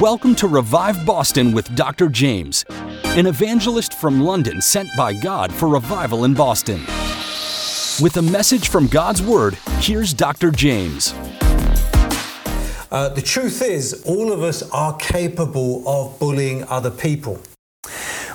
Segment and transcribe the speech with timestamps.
[0.00, 2.06] Welcome to Revive Boston with Dr.
[2.06, 2.64] Jaymz,
[3.18, 6.82] an evangelist from London sent by God for revival in Boston.
[8.00, 10.52] With a message from God's Word, here's Dr.
[10.52, 11.12] Jaymz.
[12.92, 17.42] Uh, the truth is, all of us are capable of bullying other people.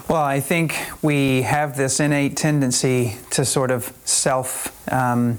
[0.10, 5.38] Well, I think we have this innate tendency to sort of self um,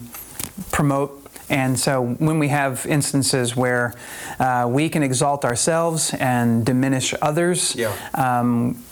[0.72, 3.94] promote and so when we have instances where
[4.40, 7.92] uh, we can exalt ourselves and diminish others, Yeah.
[8.14, 8.82] um,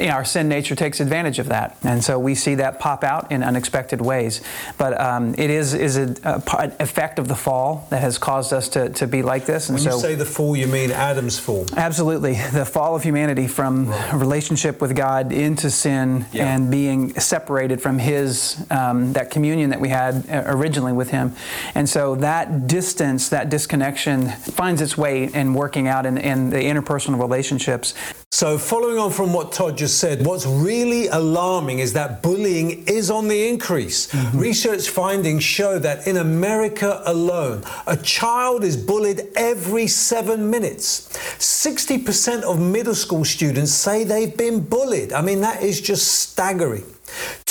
[0.00, 3.42] our sin nature takes advantage of that, and so we see that pop out in
[3.42, 4.40] unexpected ways.
[4.78, 8.52] But um, it is is a, a an effect of the fall that has caused
[8.52, 9.68] us to, to be like this.
[9.68, 11.66] And When so, you say the fall, you mean Adam's fall.
[11.76, 12.34] Absolutely.
[12.52, 16.54] The fall of humanity from a relationship with God into sin Yeah.
[16.54, 21.34] and being separated from His, um, that communion that we had uh, originally with Him.
[21.74, 26.58] And so that distance, that disconnection finds its way in working out in, in the
[26.58, 27.94] interpersonal relationships.
[28.42, 33.08] So, following on from what Todd just said, what's really alarming is that bullying is
[33.08, 34.08] on the increase.
[34.08, 34.36] Mm-hmm.
[34.36, 41.08] Research findings show that in America alone, a child is bullied every seven minutes.
[41.38, 45.12] 60% of middle school students say they've been bullied.
[45.12, 46.82] I mean, that is just staggering.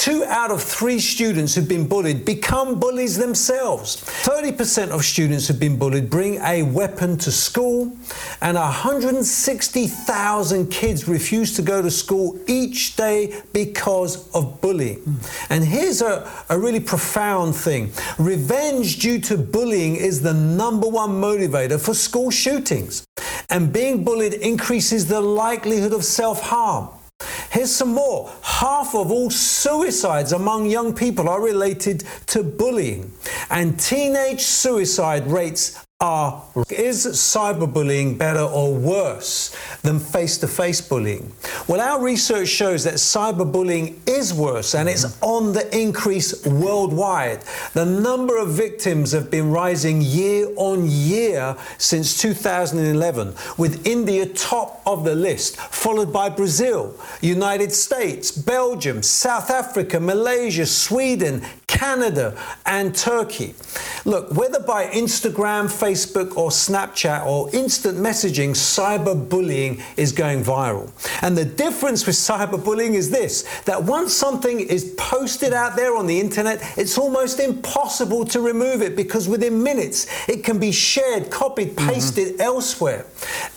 [0.01, 3.97] Two out of three students who've been bullied become bullies themselves.
[3.97, 7.95] 30% of students who've been bullied bring a weapon to school,
[8.41, 15.19] and 160,000 kids refuse to go to school each day because of bullying.
[15.51, 21.11] And here's a, a really profound thing revenge due to bullying is the number one
[21.11, 23.05] motivator for school shootings.
[23.51, 26.89] And being bullied increases the likelihood of self harm.
[27.51, 28.31] Here's some more.
[28.43, 33.11] Half of all suicides among young people are related to bullying,
[33.49, 36.43] and teenage suicide rates are.
[36.69, 41.31] Is cyberbullying better or worse than face to face bullying?
[41.67, 47.41] Well, our research shows that cyberbullying is worse and it's on the increase worldwide.
[47.73, 54.81] The number of victims have been rising year on year since 2011, with India top
[54.85, 61.43] of the list, followed by Brazil, United States, Belgium, South Africa, Malaysia, Sweden,
[61.81, 62.37] Canada,
[62.67, 63.55] and Turkey.
[64.05, 70.91] Look, whether by Instagram, Facebook, or Snapchat or instant messaging, cyberbullying is going viral.
[71.23, 76.05] And the difference with cyberbullying is this that once something is posted out there on
[76.05, 81.31] the internet, it's almost impossible to remove it because within minutes it can be shared,
[81.31, 81.89] copied, mm-hmm.
[81.89, 83.07] pasted elsewhere.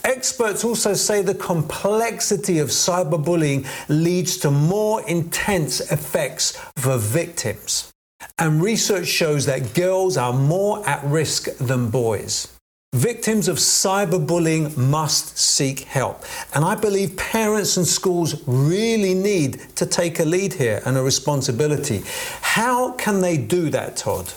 [0.03, 7.91] Experts also say the complexity of cyberbullying leads to more intense effects for victims.
[8.37, 12.47] And research shows that girls are more at risk than boys.
[12.93, 16.23] Victims of cyberbullying must seek help.
[16.53, 21.01] And I believe parents and schools really need to take a lead here and a
[21.01, 22.03] responsibility.
[22.41, 24.31] How can they do that, Todd?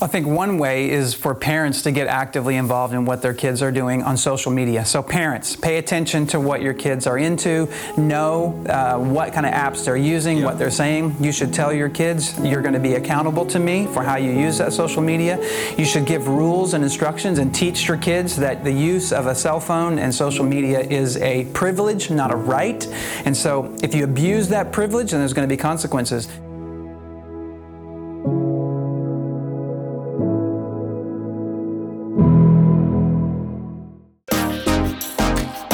[0.00, 3.62] I think one way is for parents to get actively involved in what their kids
[3.62, 4.84] are doing on social media.
[4.84, 9.52] So, parents, pay attention to what your kids are into, know uh, what kind of
[9.52, 11.16] apps they're using, what they're saying.
[11.20, 14.30] You should tell your kids, you're going to be accountable to me for how you
[14.30, 15.38] use that social media.
[15.76, 19.34] You should give rules and instructions and teach your kids that the use of a
[19.34, 22.86] cell phone and social media is a privilege, not a right.
[23.24, 26.28] And so, if you abuse that privilege, then there's going to be consequences.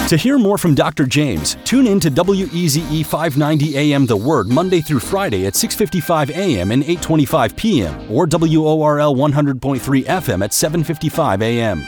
[0.09, 1.06] To hear more from Dr.
[1.06, 6.72] Jaymz, tune in to WEZE 590 AM The Word Monday through Friday at 6:55 AM
[6.72, 11.82] and 8:25 PM or WORL 100.3 FM at 7:55 AM.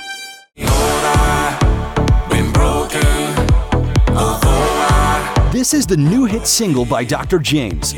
[5.53, 7.39] This is the new hit single by Dr.
[7.39, 7.93] Jaymz.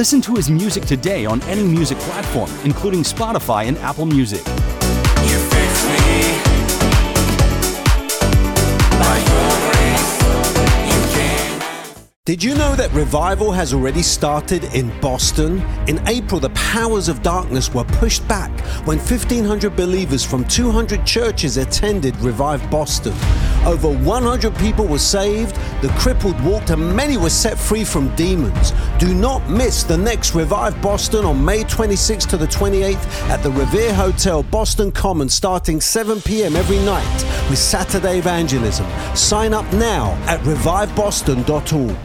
[0.00, 4.40] Listen to his music today on any music platform, including Spotify and Apple Music.
[12.30, 15.60] Did you know that revival has already started in Boston?
[15.88, 18.52] In April, the powers of darkness were pushed back
[18.86, 23.14] when 1,500 believers from 200 churches attended Revive Boston.
[23.66, 28.74] Over 100 people were saved, the crippled walked, and many were set free from demons.
[29.00, 33.50] Do not miss the next Revive Boston on May 26th to the 28th at the
[33.50, 36.54] Revere Hotel, Boston Common, starting 7 p.m.
[36.54, 37.12] every night
[37.50, 38.86] with Saturday evangelism.
[39.16, 41.96] Sign up now at reviveboston.org.